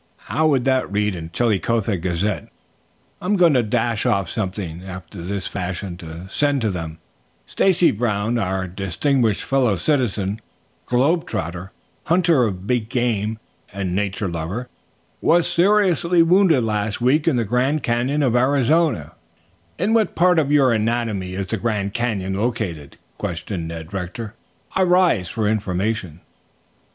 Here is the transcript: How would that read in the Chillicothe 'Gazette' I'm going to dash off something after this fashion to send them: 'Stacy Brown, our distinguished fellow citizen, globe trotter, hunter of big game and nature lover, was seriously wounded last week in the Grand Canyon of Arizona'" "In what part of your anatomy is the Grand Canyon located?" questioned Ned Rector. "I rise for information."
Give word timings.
How 0.31 0.47
would 0.47 0.65
that 0.65 0.91
read 0.91 1.15
in 1.15 1.25
the 1.25 1.29
Chillicothe 1.29 2.01
'Gazette' 2.01 2.49
I'm 3.21 3.35
going 3.35 3.53
to 3.53 3.61
dash 3.61 4.03
off 4.03 4.31
something 4.31 4.83
after 4.83 5.21
this 5.21 5.45
fashion 5.45 5.95
to 5.97 6.27
send 6.27 6.63
them: 6.63 6.97
'Stacy 7.45 7.91
Brown, 7.91 8.39
our 8.39 8.65
distinguished 8.67 9.43
fellow 9.43 9.75
citizen, 9.77 10.41
globe 10.87 11.27
trotter, 11.27 11.71
hunter 12.05 12.45
of 12.45 12.65
big 12.65 12.89
game 12.89 13.37
and 13.71 13.93
nature 13.93 14.27
lover, 14.27 14.67
was 15.21 15.45
seriously 15.47 16.23
wounded 16.23 16.63
last 16.63 16.99
week 16.99 17.27
in 17.27 17.35
the 17.35 17.45
Grand 17.45 17.83
Canyon 17.83 18.23
of 18.23 18.35
Arizona'" 18.35 19.11
"In 19.77 19.93
what 19.93 20.15
part 20.15 20.39
of 20.39 20.51
your 20.51 20.73
anatomy 20.73 21.33
is 21.35 21.45
the 21.45 21.57
Grand 21.57 21.93
Canyon 21.93 22.33
located?" 22.33 22.97
questioned 23.19 23.67
Ned 23.67 23.93
Rector. 23.93 24.33
"I 24.73 24.81
rise 24.81 25.29
for 25.29 25.47
information." 25.47 26.21